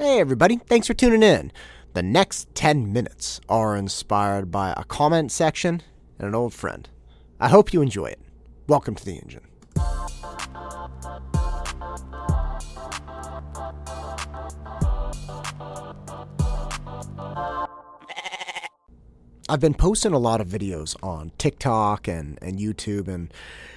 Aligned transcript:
Hey, 0.00 0.20
everybody, 0.20 0.58
thanks 0.58 0.86
for 0.86 0.94
tuning 0.94 1.24
in. 1.24 1.50
The 1.94 2.04
next 2.04 2.54
10 2.54 2.92
minutes 2.92 3.40
are 3.48 3.74
inspired 3.74 4.48
by 4.48 4.72
a 4.76 4.84
comment 4.84 5.32
section 5.32 5.82
and 6.20 6.28
an 6.28 6.36
old 6.36 6.54
friend. 6.54 6.88
I 7.40 7.48
hope 7.48 7.72
you 7.72 7.82
enjoy 7.82 8.06
it. 8.06 8.20
Welcome 8.68 8.94
to 8.94 9.04
the 9.04 9.16
engine. 9.16 9.47
I've 19.48 19.60
been 19.60 19.74
posting 19.74 20.12
a 20.12 20.18
lot 20.18 20.40
of 20.40 20.48
videos 20.48 20.96
on 21.02 21.32
TikTok 21.38 22.06
and, 22.06 22.38
and 22.42 22.58
YouTube 22.58 23.08
and, 23.08 23.32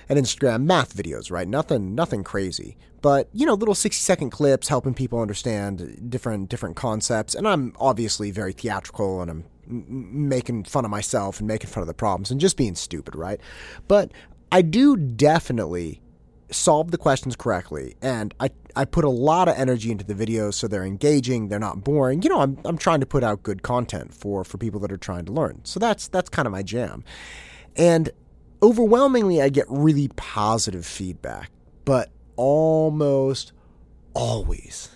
and 0.10 0.20
Instagram, 0.20 0.64
math 0.64 0.96
videos, 0.96 1.32
right? 1.32 1.48
Nothing 1.48 1.96
nothing 1.96 2.24
crazy. 2.24 2.78
But, 3.02 3.30
you 3.34 3.46
know, 3.46 3.54
little 3.54 3.74
60 3.74 4.00
second 4.00 4.30
clips 4.30 4.68
helping 4.68 4.94
people 4.94 5.20
understand 5.20 6.10
different 6.10 6.50
different 6.50 6.76
concepts. 6.76 7.34
And 7.34 7.48
I'm 7.48 7.74
obviously 7.80 8.32
very 8.32 8.54
theatrical 8.54 9.22
and 9.22 9.32
I'm 9.32 9.44
making 9.68 10.66
fun 10.66 10.86
of 10.86 10.92
myself 10.92 11.40
and 11.40 11.48
making 11.48 11.70
fun 11.70 11.82
of 11.82 11.88
the 11.88 11.94
problems 11.94 12.32
and 12.32 12.42
just 12.42 12.58
being 12.58 12.76
stupid, 12.76 13.16
right? 13.16 13.40
But 13.88 14.12
I 14.52 14.62
do 14.62 14.98
definitely 14.98 16.01
solve 16.52 16.92
the 16.92 16.98
questions 16.98 17.36
correctly 17.36 17.96
and 18.02 18.34
I, 18.40 18.50
I 18.76 18.86
put 18.86 19.06
a 19.06 19.10
lot 19.10 19.48
of 19.48 19.56
energy 19.58 19.92
into 19.92 20.06
the 20.06 20.14
videos 20.14 20.56
so 20.56 20.68
they're 20.68 20.84
engaging 20.84 21.48
they're 21.48 21.60
not 21.60 21.84
boring. 21.84 22.22
You 22.22 22.30
know 22.30 22.42
I'm, 22.42 22.58
I'm 22.66 22.78
trying 22.78 23.00
to 23.00 23.06
put 23.06 23.24
out 23.24 23.44
good 23.44 23.64
content 23.64 24.14
for 24.14 24.44
for 24.44 24.58
people 24.58 24.80
that 24.82 24.92
are 24.92 24.98
trying 24.98 25.26
to 25.26 25.32
learn. 25.32 25.62
So 25.64 25.80
that's 25.80 26.08
that's 26.08 26.30
kind 26.30 26.46
of 26.46 26.52
my 26.52 26.64
jam. 26.64 27.04
And 27.76 28.10
overwhelmingly 28.64 29.42
i 29.42 29.50
get 29.50 29.66
really 29.70 30.08
positive 30.18 30.86
feedback 30.86 31.50
but 31.84 32.12
almost 32.36 33.54
always 34.14 34.90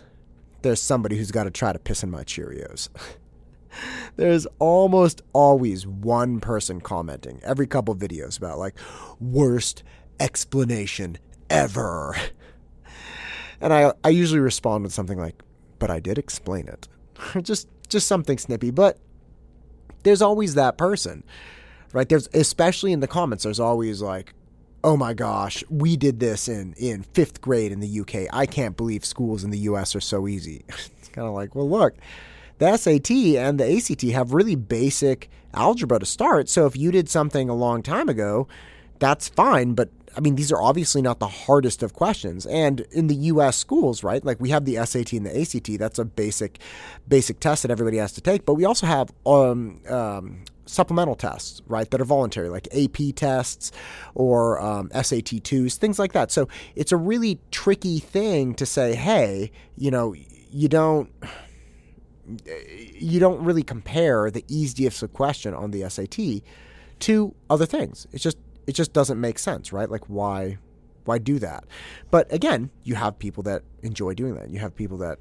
there's 0.66 0.82
somebody 0.82 1.16
who's 1.16 1.30
got 1.30 1.44
to 1.44 1.52
try 1.52 1.72
to 1.72 1.78
piss 1.78 2.02
in 2.02 2.10
my 2.10 2.24
cheerios. 2.24 2.90
There's 4.16 4.48
almost 4.58 5.22
always 5.32 5.86
one 5.86 6.40
person 6.40 6.82
commenting 6.82 7.40
every 7.44 7.68
couple 7.68 7.96
videos 7.96 8.36
about 8.36 8.58
like 8.58 8.76
worst 9.20 9.84
explanation 10.20 11.20
ever. 11.50 12.16
And 13.62 13.74
I 13.74 13.94
I 14.04 14.10
usually 14.10 14.40
respond 14.40 14.84
with 14.84 14.94
something 14.94 15.18
like, 15.18 15.42
"But 15.80 15.90
I 15.90 16.00
did 16.00 16.18
explain 16.18 16.68
it." 16.68 16.88
just 17.44 17.68
just 17.88 18.08
something 18.08 18.38
snippy, 18.38 18.72
but 18.72 19.00
there's 20.04 20.22
always 20.22 20.56
that 20.56 20.78
person. 20.78 21.24
Right? 21.94 22.08
There's 22.08 22.28
especially 22.34 22.92
in 22.92 23.00
the 23.00 23.08
comments 23.08 23.44
there's 23.44 23.60
always 23.60 24.02
like, 24.02 24.34
"Oh 24.84 24.98
my 24.98 25.14
gosh, 25.14 25.64
we 25.70 25.96
did 25.96 26.20
this 26.20 26.48
in 26.48 26.74
in 26.74 27.04
5th 27.04 27.42
grade 27.42 27.72
in 27.72 27.80
the 27.80 28.00
UK. 28.02 28.28
I 28.34 28.46
can't 28.46 28.76
believe 28.76 29.06
schools 29.06 29.44
in 29.44 29.52
the 29.52 29.60
US 29.60 29.96
are 29.96 30.02
so 30.02 30.28
easy." 30.28 30.66
it's 30.68 31.10
kind 31.10 31.28
of 31.28 31.34
like, 31.34 31.56
"Well, 31.56 31.70
look, 31.70 31.96
the 32.58 32.76
SAT 32.76 33.12
and 33.38 33.60
the 33.60 33.78
ACT 33.78 34.02
have 34.14 34.34
really 34.34 34.56
basic 34.56 35.30
algebra 35.54 36.00
to 36.00 36.06
start. 36.06 36.50
So 36.50 36.66
if 36.66 36.76
you 36.76 36.92
did 36.92 37.10
something 37.10 37.50
a 37.50 37.56
long 37.56 37.82
time 37.82 38.10
ago, 38.10 38.48
that's 39.00 39.28
fine, 39.28 39.74
but 39.74 39.90
I 40.16 40.20
mean, 40.22 40.36
these 40.36 40.52
are 40.52 40.62
obviously 40.62 41.02
not 41.02 41.20
the 41.20 41.28
hardest 41.28 41.84
of 41.84 41.94
questions. 41.94 42.46
And 42.46 42.82
in 42.92 43.08
the 43.08 43.16
U.S. 43.16 43.58
schools, 43.58 44.04
right? 44.04 44.24
Like 44.24 44.40
we 44.40 44.50
have 44.50 44.66
the 44.66 44.84
SAT 44.86 45.14
and 45.14 45.26
the 45.26 45.42
ACT. 45.42 45.80
That's 45.80 46.00
a 46.00 46.06
basic, 46.06 46.60
basic 47.08 47.40
test 47.40 47.64
that 47.64 47.72
everybody 47.72 47.98
has 47.98 48.14
to 48.14 48.22
take. 48.22 48.46
But 48.46 48.56
we 48.56 48.66
also 48.66 48.88
have 48.88 49.12
um, 49.26 49.82
um, 49.90 50.44
supplemental 50.66 51.16
tests, 51.16 51.62
right? 51.68 51.90
That 51.90 52.02
are 52.02 52.06
voluntary, 52.06 52.50
like 52.50 52.68
AP 52.76 53.16
tests 53.16 53.72
or 54.14 54.60
um, 54.60 54.90
SAT 54.94 55.44
twos, 55.44 55.76
things 55.76 56.00
like 56.00 56.14
that. 56.14 56.32
So 56.32 56.48
it's 56.76 56.92
a 56.92 56.98
really 56.98 57.40
tricky 57.52 58.00
thing 58.00 58.56
to 58.56 58.66
say, 58.66 58.96
hey, 58.96 59.52
you 59.78 59.92
know, 59.92 60.16
you 60.52 60.70
don't 60.70 61.10
you 62.98 63.20
don't 63.20 63.44
really 63.44 63.64
compare 63.64 64.32
the 64.32 64.44
easiest 64.48 65.14
question 65.14 65.54
on 65.54 65.72
the 65.72 65.88
SAT 65.88 66.42
to 67.00 67.36
other 67.50 67.66
things. 67.66 68.08
It's 68.12 68.24
just 68.24 68.38
it 68.68 68.74
just 68.74 68.94
doesn't 68.94 69.20
make 69.20 69.40
sense, 69.40 69.72
right? 69.72 69.90
Like 69.90 70.06
why 70.08 70.58
why 71.06 71.20
do 71.20 71.40
that? 71.40 71.66
But 72.12 72.32
again, 72.34 72.72
you 72.84 72.96
have 72.96 73.20
people 73.20 73.44
that 73.44 73.64
enjoy 73.84 74.14
doing 74.14 74.36
that. 74.36 74.50
You 74.50 74.60
have 74.60 74.76
people 74.76 74.98
that 75.00 75.20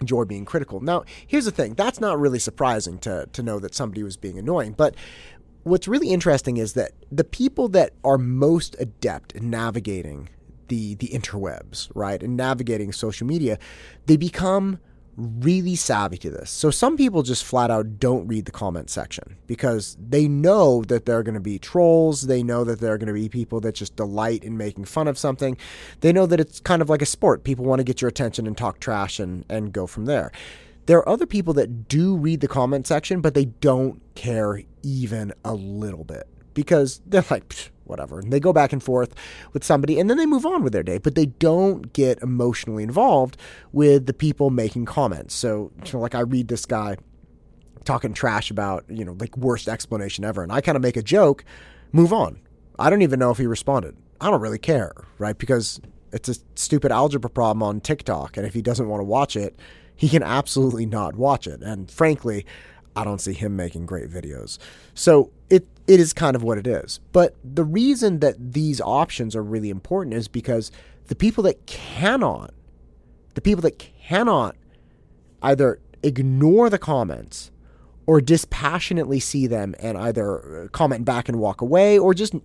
enjoy 0.00 0.24
being 0.24 0.44
critical. 0.44 0.80
Now, 0.80 1.04
here's 1.26 1.44
the 1.44 1.50
thing. 1.50 1.74
That's 1.74 2.00
not 2.00 2.18
really 2.18 2.38
surprising 2.38 2.98
to 3.00 3.28
to 3.32 3.42
know 3.42 3.58
that 3.60 3.74
somebody 3.74 4.02
was 4.02 4.16
being 4.16 4.38
annoying, 4.38 4.72
but 4.72 4.94
what's 5.64 5.86
really 5.86 6.08
interesting 6.08 6.56
is 6.56 6.72
that 6.74 6.92
the 7.10 7.24
people 7.24 7.68
that 7.68 7.92
are 8.04 8.18
most 8.18 8.74
adept 8.78 9.32
in 9.32 9.50
navigating 9.50 10.28
the 10.68 10.94
the 10.96 11.08
interwebs, 11.08 11.90
right? 11.94 12.22
And 12.22 12.36
navigating 12.36 12.92
social 12.92 13.26
media, 13.26 13.58
they 14.06 14.16
become 14.16 14.78
really 15.16 15.76
savvy 15.76 16.16
to 16.18 16.30
this. 16.30 16.50
So 16.50 16.70
some 16.70 16.96
people 16.96 17.22
just 17.22 17.44
flat 17.44 17.70
out 17.70 17.98
don't 17.98 18.26
read 18.26 18.46
the 18.46 18.52
comment 18.52 18.90
section 18.90 19.36
because 19.46 19.96
they 20.00 20.26
know 20.28 20.82
that 20.84 21.06
there 21.06 21.18
are 21.18 21.22
going 21.22 21.34
to 21.34 21.40
be 21.40 21.58
trolls. 21.58 22.22
They 22.22 22.42
know 22.42 22.64
that 22.64 22.80
there 22.80 22.92
are 22.92 22.98
going 22.98 23.08
to 23.08 23.12
be 23.12 23.28
people 23.28 23.60
that 23.60 23.74
just 23.74 23.96
delight 23.96 24.42
in 24.42 24.56
making 24.56 24.86
fun 24.86 25.08
of 25.08 25.18
something. 25.18 25.56
They 26.00 26.12
know 26.12 26.26
that 26.26 26.40
it's 26.40 26.60
kind 26.60 26.80
of 26.82 26.88
like 26.88 27.02
a 27.02 27.06
sport. 27.06 27.44
People 27.44 27.64
want 27.64 27.80
to 27.80 27.84
get 27.84 28.00
your 28.00 28.08
attention 28.08 28.46
and 28.46 28.56
talk 28.56 28.80
trash 28.80 29.20
and, 29.20 29.44
and 29.48 29.72
go 29.72 29.86
from 29.86 30.06
there. 30.06 30.32
There 30.86 30.98
are 30.98 31.08
other 31.08 31.26
people 31.26 31.54
that 31.54 31.88
do 31.88 32.16
read 32.16 32.40
the 32.40 32.48
comment 32.48 32.86
section, 32.86 33.20
but 33.20 33.34
they 33.34 33.44
don't 33.44 34.00
care 34.14 34.62
even 34.82 35.32
a 35.44 35.54
little 35.54 36.04
bit 36.04 36.26
because 36.54 37.00
they're 37.06 37.24
like, 37.30 37.70
whatever. 37.92 38.18
And 38.18 38.32
they 38.32 38.40
go 38.40 38.52
back 38.52 38.72
and 38.72 38.82
forth 38.82 39.14
with 39.52 39.62
somebody 39.62 40.00
and 40.00 40.10
then 40.10 40.16
they 40.16 40.26
move 40.26 40.44
on 40.44 40.64
with 40.64 40.72
their 40.72 40.82
day, 40.82 40.98
but 40.98 41.14
they 41.14 41.26
don't 41.26 41.92
get 41.92 42.20
emotionally 42.22 42.82
involved 42.82 43.36
with 43.70 44.06
the 44.06 44.12
people 44.12 44.50
making 44.50 44.86
comments. 44.86 45.34
So, 45.34 45.70
like 45.92 46.16
I 46.16 46.20
read 46.20 46.48
this 46.48 46.66
guy 46.66 46.96
talking 47.84 48.14
trash 48.14 48.50
about, 48.50 48.84
you 48.88 49.04
know, 49.04 49.16
like 49.18 49.36
worst 49.36 49.68
explanation 49.68 50.24
ever. 50.24 50.42
And 50.42 50.50
I 50.50 50.60
kind 50.60 50.76
of 50.76 50.82
make 50.82 50.96
a 50.96 51.02
joke, 51.02 51.44
move 51.92 52.12
on. 52.12 52.40
I 52.78 52.90
don't 52.90 53.02
even 53.02 53.18
know 53.18 53.30
if 53.30 53.38
he 53.38 53.46
responded. 53.46 53.96
I 54.20 54.30
don't 54.30 54.40
really 54.40 54.58
care, 54.58 54.92
right? 55.18 55.36
Because 55.36 55.80
it's 56.12 56.28
a 56.28 56.36
stupid 56.54 56.92
algebra 56.92 57.30
problem 57.30 57.62
on 57.62 57.80
TikTok. 57.80 58.36
And 58.36 58.46
if 58.46 58.54
he 58.54 58.62
doesn't 58.62 58.88
want 58.88 59.00
to 59.00 59.04
watch 59.04 59.36
it, 59.36 59.58
he 59.96 60.08
can 60.08 60.22
absolutely 60.22 60.86
not 60.86 61.16
watch 61.16 61.46
it. 61.46 61.62
And 61.62 61.90
frankly, 61.90 62.46
I 62.94 63.04
don't 63.04 63.20
see 63.20 63.32
him 63.32 63.56
making 63.56 63.86
great 63.86 64.10
videos. 64.10 64.58
So 64.94 65.30
it 65.52 65.66
it 65.86 66.00
is 66.00 66.14
kind 66.14 66.34
of 66.34 66.42
what 66.42 66.56
it 66.56 66.66
is. 66.66 66.98
But 67.12 67.36
the 67.44 67.64
reason 67.64 68.20
that 68.20 68.52
these 68.54 68.80
options 68.80 69.36
are 69.36 69.42
really 69.42 69.68
important 69.68 70.14
is 70.14 70.26
because 70.26 70.72
the 71.08 71.14
people 71.14 71.44
that 71.44 71.66
cannot, 71.66 72.54
the 73.34 73.42
people 73.42 73.60
that 73.62 73.78
cannot 73.78 74.56
either 75.42 75.78
ignore 76.02 76.70
the 76.70 76.78
comments 76.78 77.50
or 78.06 78.20
dispassionately 78.20 79.20
see 79.20 79.46
them 79.46 79.74
and 79.78 79.98
either 79.98 80.70
comment 80.72 81.04
back 81.04 81.28
and 81.28 81.38
walk 81.38 81.60
away 81.60 81.98
or 81.98 82.14
just 82.14 82.34
uh, 82.34 82.38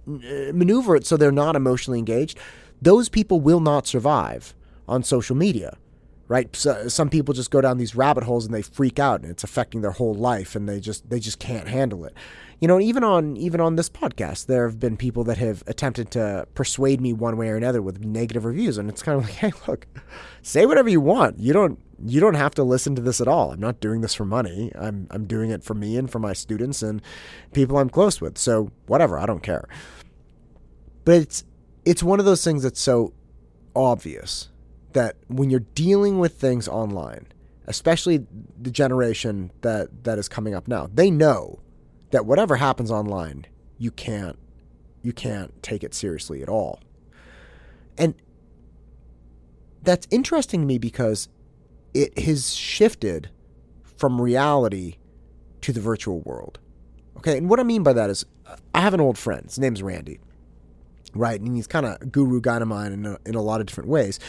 maneuver 0.53 0.95
it 0.97 1.07
so 1.07 1.15
they're 1.15 1.31
not 1.31 1.55
emotionally 1.55 1.99
engaged, 1.99 2.37
those 2.81 3.07
people 3.07 3.39
will 3.39 3.61
not 3.61 3.87
survive 3.87 4.53
on 4.87 5.01
social 5.01 5.35
media 5.35 5.77
right? 6.27 6.55
So, 6.55 6.87
some 6.87 7.09
people 7.09 7.33
just 7.33 7.51
go 7.51 7.61
down 7.61 7.77
these 7.77 7.95
rabbit 7.95 8.23
holes 8.23 8.45
and 8.45 8.53
they 8.53 8.61
freak 8.61 8.99
out, 8.99 9.21
and 9.21 9.31
it's 9.31 9.43
affecting 9.43 9.81
their 9.81 9.91
whole 9.91 10.13
life, 10.13 10.55
and 10.55 10.67
they 10.67 10.79
just 10.79 11.09
they 11.09 11.19
just 11.19 11.39
can't 11.39 11.67
handle 11.67 12.05
it. 12.05 12.13
You 12.59 12.67
know, 12.67 12.79
even 12.79 13.03
on 13.03 13.37
even 13.37 13.61
on 13.61 13.75
this 13.75 13.89
podcast, 13.89 14.47
there 14.47 14.65
have 14.67 14.79
been 14.79 14.97
people 14.97 15.23
that 15.25 15.37
have 15.37 15.63
attempted 15.67 16.09
to 16.11 16.47
persuade 16.55 16.99
me 16.99 17.13
one 17.13 17.37
way 17.37 17.49
or 17.49 17.55
another 17.55 17.81
with 17.81 18.03
negative 18.03 18.45
reviews, 18.45 18.77
and 18.77 18.89
it's 18.89 19.03
kind 19.03 19.19
of 19.19 19.25
like, 19.29 19.35
hey, 19.35 19.51
look, 19.67 19.87
say 20.41 20.65
whatever 20.65 20.89
you 20.89 21.01
want. 21.01 21.39
You 21.39 21.53
don't 21.53 21.79
you 22.03 22.19
don't 22.19 22.35
have 22.35 22.53
to 22.55 22.63
listen 22.63 22.95
to 22.95 23.01
this 23.01 23.21
at 23.21 23.27
all. 23.27 23.51
I'm 23.51 23.59
not 23.59 23.79
doing 23.79 24.01
this 24.01 24.13
for 24.13 24.25
money. 24.25 24.71
I'm 24.77 25.07
I'm 25.11 25.25
doing 25.25 25.51
it 25.51 25.63
for 25.63 25.73
me 25.73 25.97
and 25.97 26.09
for 26.09 26.19
my 26.19 26.33
students 26.33 26.81
and 26.81 27.01
people 27.53 27.77
I'm 27.77 27.89
close 27.89 28.19
with. 28.19 28.37
So 28.37 28.71
whatever, 28.87 29.17
I 29.17 29.25
don't 29.25 29.43
care. 29.43 29.67
But 31.05 31.15
it's 31.15 31.43
it's 31.85 32.03
one 32.03 32.19
of 32.19 32.25
those 32.25 32.43
things 32.43 32.63
that's 32.63 32.81
so 32.81 33.13
obvious 33.75 34.49
that 34.93 35.15
when 35.27 35.49
you're 35.49 35.65
dealing 35.75 36.19
with 36.19 36.33
things 36.33 36.67
online, 36.67 37.27
especially 37.65 38.25
the 38.59 38.71
generation 38.71 39.51
that 39.61 40.03
that 40.03 40.17
is 40.17 40.27
coming 40.27 40.53
up 40.53 40.67
now, 40.67 40.89
they 40.93 41.11
know 41.11 41.59
that 42.11 42.25
whatever 42.25 42.55
happens 42.55 42.89
online, 42.91 43.45
you 43.77 43.91
can't 43.91 44.37
you 45.03 45.13
can't 45.13 45.61
take 45.61 45.83
it 45.83 45.93
seriously 45.93 46.41
at 46.41 46.49
all. 46.49 46.79
And 47.97 48.15
that's 49.83 50.07
interesting 50.11 50.61
to 50.61 50.65
me 50.65 50.77
because 50.77 51.29
it 51.93 52.17
has 52.19 52.53
shifted 52.53 53.29
from 53.83 54.21
reality 54.21 54.97
to 55.61 55.71
the 55.73 55.79
virtual 55.79 56.19
world. 56.21 56.59
Okay, 57.17 57.37
and 57.37 57.49
what 57.49 57.59
I 57.59 57.63
mean 57.63 57.83
by 57.83 57.93
that 57.93 58.09
is 58.09 58.25
I 58.73 58.81
have 58.81 58.93
an 58.93 59.01
old 59.01 59.17
friend. 59.17 59.45
His 59.45 59.59
name's 59.59 59.81
Randy 59.81 60.19
right? 61.17 61.39
And 61.39 61.55
he's 61.55 61.67
kind 61.67 61.85
of 61.85 62.11
guru 62.11 62.41
guy 62.41 62.57
of 62.57 62.67
mine 62.67 62.91
in 62.93 63.05
a, 63.05 63.17
in 63.25 63.35
a 63.35 63.41
lot 63.41 63.61
of 63.61 63.67
different 63.67 63.89
ways. 63.89 64.19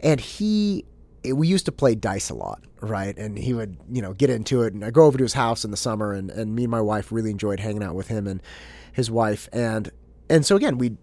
And 0.00 0.20
he, 0.20 0.84
we 1.32 1.48
used 1.48 1.66
to 1.66 1.72
play 1.72 1.94
dice 1.94 2.30
a 2.30 2.34
lot, 2.34 2.62
right? 2.80 3.16
And 3.16 3.38
he 3.38 3.54
would, 3.54 3.76
you 3.90 4.02
know, 4.02 4.12
get 4.12 4.30
into 4.30 4.62
it. 4.62 4.74
And 4.74 4.84
I 4.84 4.90
go 4.90 5.04
over 5.04 5.18
to 5.18 5.24
his 5.24 5.34
house 5.34 5.64
in 5.64 5.70
the 5.70 5.76
summer, 5.76 6.12
and, 6.12 6.30
and 6.30 6.54
me 6.54 6.64
and 6.64 6.70
my 6.70 6.80
wife 6.80 7.10
really 7.10 7.30
enjoyed 7.30 7.60
hanging 7.60 7.82
out 7.82 7.94
with 7.94 8.08
him 8.08 8.26
and 8.26 8.42
his 8.92 9.10
wife. 9.10 9.48
And 9.52 9.90
and 10.30 10.44
so 10.46 10.56
again, 10.56 10.78
we'd 10.78 10.96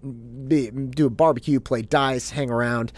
do 0.95 1.05
a 1.05 1.09
barbecue, 1.09 1.59
play 1.59 1.83
dice, 1.83 2.31
hang 2.31 2.49
around, 2.49 2.91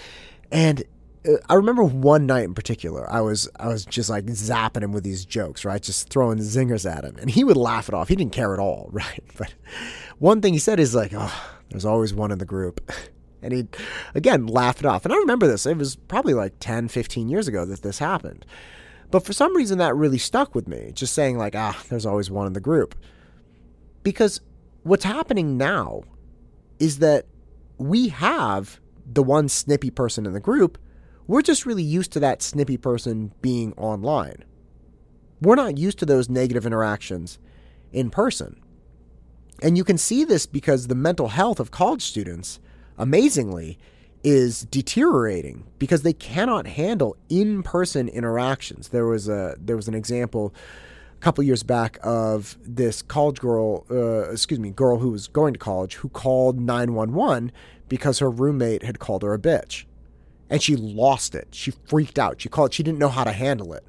and 0.51 0.83
uh, 1.27 1.33
I 1.49 1.55
remember 1.55 1.83
one 1.83 2.25
night 2.25 2.43
in 2.43 2.53
particular, 2.53 3.11
I 3.11 3.21
was 3.21 3.49
I 3.59 3.67
was 3.67 3.85
just 3.85 4.09
like 4.09 4.25
zapping 4.25 4.83
him 4.83 4.91
with 4.91 5.03
these 5.03 5.25
jokes, 5.25 5.65
right? 5.65 5.81
Just 5.81 6.09
throwing 6.09 6.37
zingers 6.39 6.89
at 6.89 7.03
him, 7.03 7.17
and 7.19 7.29
he 7.29 7.43
would 7.43 7.57
laugh 7.57 7.87
it 7.87 7.93
off. 7.93 8.07
He 8.07 8.15
didn't 8.15 8.33
care 8.33 8.53
at 8.53 8.59
all, 8.59 8.89
right? 8.91 9.23
But 9.37 9.53
one 10.19 10.41
thing 10.41 10.53
he 10.53 10.59
said 10.59 10.79
is 10.79 10.95
like, 10.95 11.13
"Oh, 11.15 11.33
there's 11.73 11.85
always 11.85 12.13
one 12.13 12.31
in 12.31 12.37
the 12.37 12.45
group," 12.45 12.89
and 13.41 13.53
he 13.53 13.67
again 14.15 14.47
laugh 14.47 14.79
it 14.79 14.85
off. 14.85 15.05
And 15.05 15.13
I 15.13 15.17
remember 15.17 15.47
this. 15.47 15.65
It 15.65 15.77
was 15.77 15.95
probably 15.95 16.33
like 16.33 16.53
10, 16.59 16.87
15 16.87 17.29
years 17.29 17.47
ago 17.47 17.65
that 17.65 17.81
this 17.81 17.99
happened. 17.99 18.45
But 19.11 19.25
for 19.25 19.33
some 19.33 19.55
reason, 19.55 19.77
that 19.77 19.95
really 19.95 20.17
stuck 20.17 20.55
with 20.55 20.67
me. 20.67 20.91
Just 20.93 21.13
saying 21.13 21.37
like, 21.37 21.55
"Ah, 21.55 21.83
there's 21.89 22.05
always 22.05 22.31
one 22.31 22.47
in 22.47 22.53
the 22.53 22.59
group," 22.59 22.95
because 24.03 24.41
what's 24.83 25.05
happening 25.05 25.57
now 25.57 26.03
is 26.79 26.99
that 26.99 27.25
we 27.77 28.09
have 28.09 28.79
the 29.05 29.23
one 29.23 29.49
snippy 29.49 29.89
person 29.89 30.25
in 30.25 30.33
the 30.33 30.39
group 30.39 30.77
we're 31.27 31.41
just 31.41 31.65
really 31.65 31.83
used 31.83 32.11
to 32.13 32.19
that 32.19 32.41
snippy 32.41 32.77
person 32.77 33.31
being 33.41 33.73
online. 33.73 34.43
We're 35.41 35.55
not 35.55 35.77
used 35.77 35.99
to 35.99 36.05
those 36.05 36.29
negative 36.29 36.65
interactions 36.65 37.39
in 37.91 38.09
person. 38.09 38.61
And 39.63 39.77
you 39.77 39.86
can 39.86 39.98
see 39.98 40.25
this 40.25 40.45
because 40.45 40.88
the 40.88 40.95
mental 40.95 41.30
health 41.30 41.60
of 41.60 41.71
college 41.71 42.04
students, 42.04 42.60
amazingly, 42.98 43.80
is 44.21 44.63
deteriorating 44.65 45.65
because 45.80 46.04
they 46.04 46.12
cannot 46.12 46.68
handle 46.68 47.15
in-person 47.30 48.10
interactions. 48.10 48.89
There 48.89 49.06
was 49.06 49.30
a 49.30 49.56
there 49.57 49.77
was 49.77 49.88
an 49.88 49.94
example 49.95 50.54
a 51.15 51.19
couple 51.21 51.44
years 51.45 51.63
back 51.63 51.98
of 52.04 52.57
this 52.62 53.01
college 53.01 53.39
girl, 53.39 53.86
uh, 53.89 54.30
excuse 54.31 54.60
me, 54.60 54.71
girl 54.71 55.00
who 55.00 55.12
was 55.12 55.30
going 55.30 55.54
to 55.54 55.60
college 55.60 55.95
who 55.95 56.10
called 56.10 56.60
911 56.60 57.51
because 57.88 58.19
her 58.19 58.30
roommate 58.30 58.83
had 58.83 59.00
called 59.00 59.24
her 59.24 59.33
a 59.33 59.39
bitch 59.39 59.86
and 60.50 60.62
she 60.62 60.75
lost 60.75 61.36
it. 61.36 61.48
She 61.51 61.71
freaked 61.71 62.19
out. 62.19 62.42
She 62.42 62.50
called. 62.50 62.74
She 62.74 62.83
didn't 62.83 63.00
know 63.00 63.10
how 63.10 63.24
to 63.24 63.31
handle 63.31 63.74
it. 63.74 63.83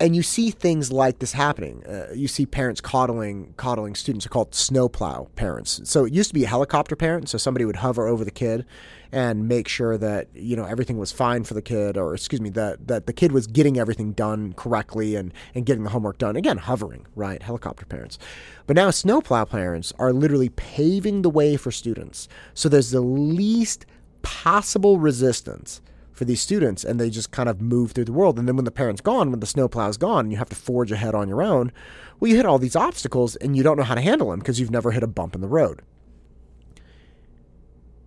And 0.00 0.16
you 0.16 0.22
see 0.22 0.50
things 0.50 0.90
like 0.90 1.18
this 1.18 1.32
happening. 1.32 1.84
Uh, 1.86 2.06
you 2.14 2.26
see 2.26 2.46
parents 2.46 2.80
coddling 2.80 3.52
coddling 3.58 3.94
students. 3.94 4.24
They're 4.24 4.30
called 4.30 4.54
snowplow 4.54 5.28
parents. 5.36 5.82
So 5.84 6.06
it 6.06 6.14
used 6.14 6.30
to 6.30 6.34
be 6.34 6.44
a 6.44 6.48
helicopter 6.48 6.96
parent. 6.96 7.28
So 7.28 7.36
somebody 7.36 7.66
would 7.66 7.76
hover 7.76 8.06
over 8.06 8.24
the 8.24 8.30
kid 8.30 8.64
and 9.12 9.46
make 9.46 9.68
sure 9.68 9.98
that 9.98 10.28
you 10.34 10.56
know 10.56 10.64
everything 10.64 10.96
was 10.96 11.12
fine 11.12 11.44
for 11.44 11.52
the 11.52 11.60
kid, 11.60 11.98
or 11.98 12.14
excuse 12.14 12.40
me, 12.40 12.48
that 12.50 12.88
that 12.88 13.06
the 13.06 13.12
kid 13.12 13.32
was 13.32 13.46
getting 13.46 13.78
everything 13.78 14.12
done 14.12 14.54
correctly 14.54 15.16
and 15.16 15.34
and 15.54 15.66
getting 15.66 15.84
the 15.84 15.90
homework 15.90 16.16
done. 16.16 16.34
Again, 16.34 16.56
hovering, 16.56 17.06
right? 17.14 17.42
Helicopter 17.42 17.84
parents. 17.84 18.18
But 18.66 18.76
now 18.76 18.90
snowplow 18.90 19.44
parents 19.44 19.92
are 19.98 20.14
literally 20.14 20.48
paving 20.48 21.20
the 21.20 21.30
way 21.30 21.56
for 21.58 21.70
students. 21.70 22.26
So 22.54 22.70
there's 22.70 22.90
the 22.90 23.02
least 23.02 23.84
possible 24.22 24.98
resistance 24.98 25.82
for 26.20 26.26
these 26.26 26.42
students 26.42 26.84
and 26.84 27.00
they 27.00 27.08
just 27.08 27.30
kind 27.30 27.48
of 27.48 27.62
move 27.62 27.92
through 27.92 28.04
the 28.04 28.12
world. 28.12 28.38
And 28.38 28.46
then 28.46 28.54
when 28.54 28.66
the 28.66 28.70
parent's 28.70 29.00
gone, 29.00 29.30
when 29.30 29.40
the 29.40 29.46
snowplow's 29.46 29.96
gone, 29.96 30.26
and 30.26 30.32
you 30.32 30.36
have 30.36 30.50
to 30.50 30.54
forge 30.54 30.92
ahead 30.92 31.14
on 31.14 31.30
your 31.30 31.42
own, 31.42 31.72
well, 32.20 32.28
you 32.28 32.36
hit 32.36 32.44
all 32.44 32.58
these 32.58 32.76
obstacles 32.76 33.36
and 33.36 33.56
you 33.56 33.62
don't 33.62 33.78
know 33.78 33.84
how 33.84 33.94
to 33.94 34.02
handle 34.02 34.28
them 34.30 34.38
because 34.38 34.60
you've 34.60 34.70
never 34.70 34.90
hit 34.90 35.02
a 35.02 35.06
bump 35.06 35.34
in 35.34 35.40
the 35.40 35.48
road. 35.48 35.80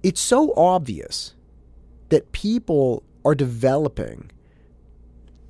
It's 0.04 0.21
so 0.21 0.54
obvious 0.56 1.33
that 2.10 2.33
people 2.33 3.01
are 3.25 3.33
developing 3.33 4.30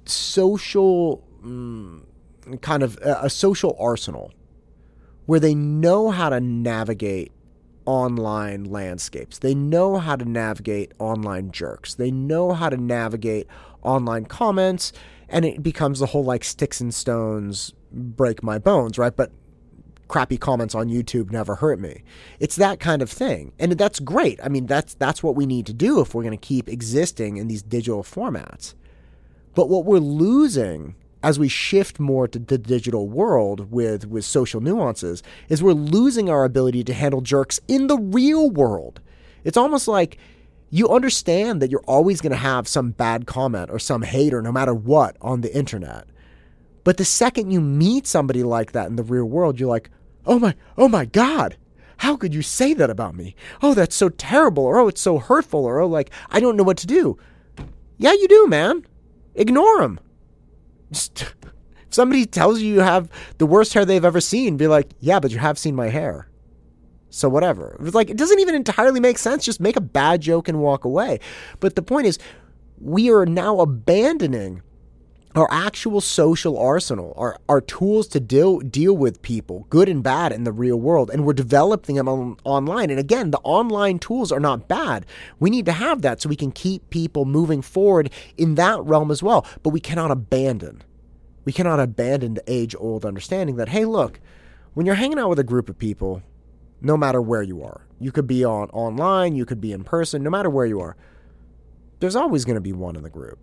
social 0.06 1.21
mm, 1.44 2.01
kind 2.62 2.81
of 2.81 2.98
a, 3.00 3.24
a 3.24 3.30
social 3.30 3.75
arsenal 3.77 4.31
where 5.25 5.42
they 5.42 5.54
know 5.54 6.12
how 6.12 6.30
to 6.30 6.39
navigate 6.39 7.33
online 7.86 8.66
landscapes. 8.66 9.40
They 9.40 9.56
know 9.56 9.98
how 9.98 10.16
to 10.16 10.26
navigate 10.26 10.94
online 11.00 11.52
jerks. 11.52 11.96
They 11.96 12.12
know 12.12 12.54
how 12.54 12.70
to 12.70 12.78
navigate 12.78 13.48
online 13.82 14.26
comments, 14.26 14.94
and 15.30 15.46
it 15.46 15.62
becomes 15.64 16.00
the 16.00 16.08
whole 16.08 16.24
like 16.24 16.44
sticks 16.44 16.82
and 16.82 16.94
stones 16.94 17.74
break 17.92 18.44
my 18.44 18.58
bones, 18.58 18.98
right? 18.98 19.16
But 19.16 19.32
crappy 20.08 20.38
comments 20.38 20.76
on 20.76 20.90
YouTube 20.90 21.32
never 21.32 21.56
hurt 21.56 21.80
me. 21.80 22.04
It's 22.40 22.56
that 22.58 22.80
kind 22.80 23.02
of 23.02 23.10
thing. 23.10 23.52
And 23.60 23.72
that's 23.74 24.00
great. 24.00 24.40
I 24.44 24.50
mean, 24.50 24.66
that's 24.68 24.94
that's 24.96 25.24
what 25.24 25.36
we 25.36 25.46
need 25.46 25.66
to 25.68 25.74
do 25.74 26.02
if 26.02 26.14
we're 26.14 26.24
going 26.24 26.38
to 26.38 26.48
keep 26.48 26.70
existing 26.70 27.38
in 27.38 27.48
these 27.48 27.64
digital 27.64 28.04
formats. 28.04 28.74
But 29.56 29.70
what 29.70 29.86
we're 29.86 30.00
losing 30.00 30.96
as 31.24 31.40
we 31.40 31.48
shift 31.48 32.00
more 32.00 32.28
to 32.28 32.38
the 32.38 32.58
digital 32.58 33.08
world 33.08 33.72
with 33.72 34.06
with 34.06 34.25
social 34.25 34.60
nuances 34.60 35.24
is 35.48 35.64
we're 35.64 35.72
losing 35.72 36.30
our 36.30 36.44
ability 36.44 36.84
to 36.84 36.94
handle 36.94 37.22
jerks 37.22 37.60
in 37.68 37.88
the 37.88 37.98
real 37.98 38.50
world. 38.50 39.00
It's 39.46 39.58
almost 39.58 39.88
like 39.88 40.18
you 40.70 40.90
understand 40.90 41.62
that 41.62 41.72
you're 41.72 41.84
always 41.88 42.20
going 42.20 42.31
to 42.31 42.38
have 42.38 42.68
some 42.68 42.92
bad 42.92 43.25
comment 43.25 43.70
or 43.72 43.80
some 43.80 44.02
hater 44.02 44.42
no 44.42 44.52
matter 44.52 44.74
what 44.74 45.16
on 45.22 45.42
the 45.42 45.56
internet. 45.56 46.06
But 46.84 46.98
the 46.98 47.06
second 47.06 47.52
you 47.52 47.62
meet 47.62 48.06
somebody 48.06 48.44
like 48.44 48.74
that 48.74 48.88
in 48.88 48.98
the 48.98 49.04
real 49.04 49.25
world, 49.25 49.60
you're 49.60 49.70
like, 49.70 49.90
"Oh 50.25 50.40
my, 50.40 50.56
oh 50.78 50.90
my 50.90 51.06
god. 51.06 51.56
How 51.98 52.18
could 52.18 52.34
you 52.36 52.42
say 52.42 52.74
that 52.74 52.90
about 52.90 53.16
me? 53.16 53.36
Oh, 53.62 53.74
that's 53.74 53.96
so 53.96 54.10
terrible." 54.10 54.66
Or, 54.66 54.80
"Oh, 54.80 54.90
it's 54.90 55.00
so 55.00 55.20
hurtful." 55.20 55.64
Or, 55.64 55.80
"Oh, 55.80 55.88
like 55.88 56.10
I 56.30 56.42
don't 56.42 56.58
know 56.58 56.64
what 56.64 56.78
to 56.80 56.88
do." 56.88 57.18
Yeah, 57.98 58.12
you 58.12 58.28
do, 58.28 58.48
man. 58.48 58.86
Ignore 59.36 59.80
them. 59.80 60.00
Just, 60.94 61.22
if 61.22 61.94
somebody 61.94 62.25
tells 62.25 62.62
you 62.62 62.74
you 62.74 62.80
have 62.81 63.10
the 63.38 63.45
worst 63.45 63.74
hair 63.74 63.86
they've 63.86 64.06
ever 64.06 64.22
seen, 64.22 64.57
be 64.57 64.68
like, 64.68 64.90
yeah, 65.00 65.19
but 65.19 65.31
you 65.31 65.40
have 65.40 65.57
seen 65.57 65.75
my 65.75 65.90
hair. 65.90 66.28
So 67.10 67.30
whatever. 67.30 67.78
It's 67.81 67.94
like 67.94 68.10
it 68.10 68.18
doesn't 68.18 68.40
even 68.40 68.56
entirely 68.56 69.00
make 69.00 69.19
sense. 69.19 69.45
Just 69.45 69.60
make 69.60 69.75
a 69.75 69.81
bad 69.81 70.22
joke 70.22 70.48
and 70.48 70.60
walk 70.60 70.84
away. 70.84 71.19
But 71.60 71.75
the 71.75 71.84
point 71.84 72.07
is, 72.07 72.18
we 72.81 73.12
are 73.12 73.25
now 73.25 73.60
abandoning 73.60 74.63
our 75.36 75.48
actual 75.52 76.00
social 76.00 76.58
arsenal, 76.58 77.14
our, 77.18 77.38
our 77.50 77.60
tools 77.60 78.08
to 78.10 78.20
deal 78.20 78.60
deal 78.60 78.96
with 78.96 79.22
people, 79.22 79.66
good 79.70 79.90
and 79.90 80.04
bad, 80.04 80.32
in 80.32 80.44
the 80.44 80.52
real 80.52 80.80
world, 80.80 81.10
and 81.10 81.26
we're 81.26 81.34
developing 81.34 81.96
them 81.96 82.08
on, 82.08 82.38
online. 82.44 82.90
And 82.90 83.00
again, 83.00 83.32
the 83.32 83.40
online 83.40 83.98
tools 84.00 84.32
are 84.32 84.40
not 84.40 84.68
bad. 84.68 85.06
We 85.40 85.50
need 85.50 85.66
to 85.66 85.72
have 85.72 86.04
that 86.04 86.22
so 86.22 86.30
we 86.30 86.36
can 86.36 86.52
keep 86.52 86.88
people 86.92 87.26
moving 87.26 87.62
forward 87.62 88.12
in 88.38 88.56
that 88.56 88.84
realm 88.84 89.10
as 89.10 89.24
well. 89.24 89.46
But 89.64 89.70
we 89.70 89.80
cannot 89.80 90.12
abandon. 90.12 90.84
We 91.46 91.52
cannot 91.52 91.80
abandon 91.80 92.36
the 92.36 92.44
age 92.48 92.76
old 92.78 93.06
understanding 93.06 93.56
that 93.56 93.70
hey, 93.70 93.86
look, 93.86 94.20
when 94.76 94.86
you're 94.86 94.96
hanging 94.96 95.20
out 95.20 95.30
with 95.30 95.40
a 95.40 95.44
group 95.44 95.68
of 95.68 95.78
people, 95.78 96.22
no 96.80 96.96
matter 96.96 97.22
where 97.22 97.44
you 97.44 97.64
are, 97.64 97.88
you 98.00 98.12
could 98.12 98.28
be 98.28 98.46
on 98.46 98.70
online, 98.70 99.36
you 99.36 99.46
could 99.46 99.62
be 99.62 99.72
in 99.72 99.84
person, 99.84 100.22
no 100.22 100.30
matter 100.30 100.50
where 100.50 100.66
you 100.66 100.80
are, 100.80 100.96
there's 102.02 102.16
always 102.16 102.46
going 102.46 102.56
to 102.56 102.62
be 102.62 102.74
one 102.74 102.96
in 102.96 103.04
the 103.04 103.10
group 103.10 103.40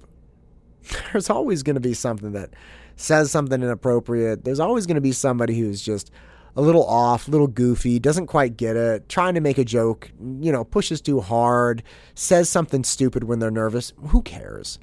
there's 1.12 1.30
always 1.30 1.62
going 1.62 1.74
to 1.74 1.80
be 1.80 1.94
something 1.94 2.32
that 2.32 2.50
says 2.96 3.30
something 3.30 3.62
inappropriate. 3.62 4.44
There's 4.44 4.60
always 4.60 4.86
going 4.86 4.96
to 4.96 5.00
be 5.00 5.12
somebody 5.12 5.58
who's 5.58 5.82
just 5.82 6.10
a 6.56 6.62
little 6.62 6.84
off, 6.84 7.28
a 7.28 7.30
little 7.30 7.46
goofy, 7.46 7.98
doesn't 7.98 8.26
quite 8.26 8.56
get 8.56 8.76
it, 8.76 9.08
trying 9.08 9.34
to 9.34 9.40
make 9.40 9.58
a 9.58 9.64
joke, 9.64 10.10
you 10.40 10.50
know, 10.50 10.64
pushes 10.64 11.00
too 11.00 11.20
hard, 11.20 11.82
says 12.14 12.48
something 12.48 12.84
stupid 12.84 13.24
when 13.24 13.38
they're 13.38 13.50
nervous. 13.50 13.92
Who 14.08 14.22
cares? 14.22 14.78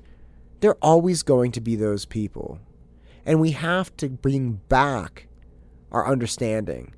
There 0.62 0.72
are 0.72 0.77
always 0.82 1.24
going 1.24 1.51
to 1.54 1.62
be 1.62 1.75
those 1.75 2.06
people. 2.06 2.60
And 3.25 3.42
we 3.42 3.51
have 3.51 3.96
to 3.98 4.10
bring 4.10 4.62
back 4.70 5.27
our 5.92 6.08
understanding 6.08 6.94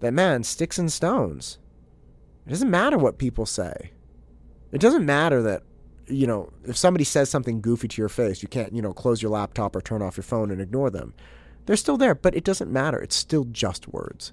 that, 0.00 0.12
man, 0.12 0.44
sticks 0.44 0.78
and 0.78 0.90
stones. 0.92 1.58
It 2.46 2.50
doesn't 2.50 2.70
matter 2.70 2.96
what 2.96 3.18
people 3.18 3.46
say. 3.46 3.90
It 4.70 4.80
doesn't 4.80 5.04
matter 5.04 5.42
that 5.42 5.62
you 6.08 6.26
know, 6.26 6.50
if 6.64 6.76
somebody 6.76 7.04
says 7.04 7.28
something 7.28 7.60
goofy 7.60 7.88
to 7.88 8.02
your 8.02 8.08
face, 8.08 8.42
you 8.42 8.48
can't, 8.48 8.72
you 8.74 8.82
know, 8.82 8.92
close 8.92 9.22
your 9.22 9.30
laptop 9.30 9.74
or 9.74 9.80
turn 9.80 10.02
off 10.02 10.16
your 10.16 10.24
phone 10.24 10.50
and 10.50 10.60
ignore 10.60 10.90
them. 10.90 11.14
They're 11.66 11.76
still 11.76 11.96
there, 11.96 12.14
but 12.14 12.36
it 12.36 12.44
doesn't 12.44 12.72
matter. 12.72 12.98
It's 12.98 13.16
still 13.16 13.44
just 13.44 13.88
words. 13.88 14.32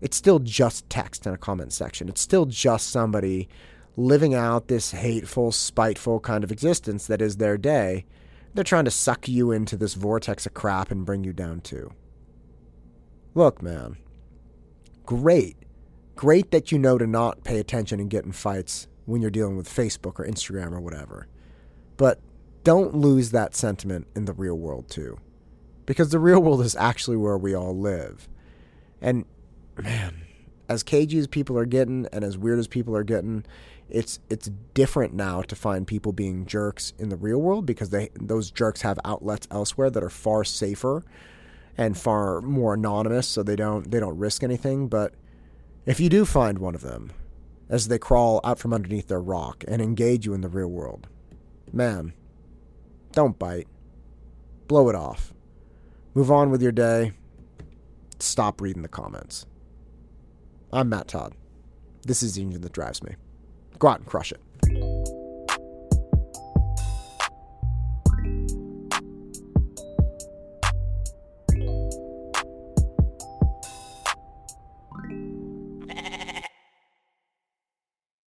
It's 0.00 0.16
still 0.16 0.38
just 0.38 0.88
text 0.88 1.26
in 1.26 1.34
a 1.34 1.38
comment 1.38 1.72
section. 1.72 2.08
It's 2.08 2.20
still 2.20 2.46
just 2.46 2.90
somebody 2.90 3.48
living 3.96 4.34
out 4.34 4.68
this 4.68 4.90
hateful, 4.90 5.52
spiteful 5.52 6.20
kind 6.20 6.42
of 6.42 6.50
existence 6.50 7.06
that 7.06 7.22
is 7.22 7.36
their 7.36 7.58
day. 7.58 8.06
They're 8.54 8.64
trying 8.64 8.86
to 8.86 8.90
suck 8.90 9.28
you 9.28 9.50
into 9.52 9.76
this 9.76 9.94
vortex 9.94 10.46
of 10.46 10.54
crap 10.54 10.90
and 10.90 11.06
bring 11.06 11.24
you 11.24 11.32
down 11.32 11.60
too. 11.60 11.92
Look, 13.34 13.62
man. 13.62 13.96
Great. 15.04 15.56
Great 16.16 16.50
that 16.50 16.72
you 16.72 16.78
know 16.78 16.96
to 16.96 17.06
not 17.06 17.44
pay 17.44 17.58
attention 17.58 18.00
and 18.00 18.08
get 18.08 18.24
in 18.24 18.32
fights 18.32 18.88
when 19.06 19.20
you're 19.20 19.30
dealing 19.30 19.56
with 19.56 19.68
Facebook 19.68 20.18
or 20.18 20.26
Instagram 20.26 20.72
or 20.72 20.80
whatever. 20.80 21.26
But 21.96 22.20
don't 22.64 22.94
lose 22.94 23.30
that 23.30 23.54
sentiment 23.54 24.06
in 24.16 24.24
the 24.24 24.32
real 24.32 24.56
world 24.56 24.88
too. 24.88 25.18
Because 25.86 26.10
the 26.10 26.18
real 26.18 26.40
world 26.40 26.62
is 26.62 26.74
actually 26.76 27.16
where 27.16 27.36
we 27.36 27.54
all 27.54 27.76
live. 27.76 28.28
And 29.00 29.26
man, 29.76 30.22
as 30.68 30.82
cagey 30.82 31.18
as 31.18 31.26
people 31.26 31.58
are 31.58 31.66
getting 31.66 32.06
and 32.12 32.24
as 32.24 32.38
weird 32.38 32.58
as 32.58 32.66
people 32.66 32.96
are 32.96 33.04
getting, 33.04 33.44
it's 33.90 34.18
it's 34.30 34.50
different 34.72 35.12
now 35.12 35.42
to 35.42 35.54
find 35.54 35.86
people 35.86 36.12
being 36.12 36.46
jerks 36.46 36.94
in 36.98 37.10
the 37.10 37.16
real 37.16 37.38
world 37.38 37.66
because 37.66 37.90
they 37.90 38.08
those 38.18 38.50
jerks 38.50 38.80
have 38.80 38.98
outlets 39.04 39.46
elsewhere 39.50 39.90
that 39.90 40.02
are 40.02 40.10
far 40.10 40.42
safer 40.42 41.04
and 41.76 41.98
far 41.98 42.40
more 42.40 42.74
anonymous 42.74 43.26
so 43.28 43.42
they 43.42 43.56
don't 43.56 43.90
they 43.90 44.00
don't 44.00 44.16
risk 44.16 44.42
anything, 44.42 44.88
but 44.88 45.14
if 45.84 46.00
you 46.00 46.08
do 46.08 46.24
find 46.24 46.58
one 46.58 46.74
of 46.74 46.80
them 46.80 47.12
as 47.68 47.88
they 47.88 47.98
crawl 47.98 48.40
out 48.44 48.58
from 48.58 48.72
underneath 48.72 49.08
their 49.08 49.20
rock 49.20 49.64
and 49.66 49.80
engage 49.80 50.26
you 50.26 50.34
in 50.34 50.40
the 50.40 50.48
real 50.48 50.68
world. 50.68 51.08
man, 51.72 52.12
don't 53.12 53.38
bite. 53.38 53.68
Blow 54.66 54.88
it 54.88 54.94
off. 54.94 55.32
Move 56.14 56.30
on 56.30 56.50
with 56.50 56.62
your 56.62 56.72
day. 56.72 57.12
Stop 58.18 58.60
reading 58.60 58.82
the 58.82 58.88
comments. 58.88 59.46
I'm 60.72 60.88
Matt 60.88 61.08
Todd. 61.08 61.34
This 62.02 62.22
is 62.22 62.34
the 62.34 62.42
engine 62.42 62.62
that 62.62 62.72
drives 62.72 63.02
me. 63.02 63.14
Go 63.78 63.88
out 63.88 63.98
and 63.98 64.06
crush 64.06 64.32
it. 64.32 64.40